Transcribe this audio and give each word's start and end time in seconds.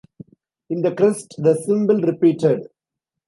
In 0.71 0.81
the 0.81 0.95
crest 0.95 1.35
the 1.37 1.53
symbol 1.53 2.01
repeated. 2.01 2.65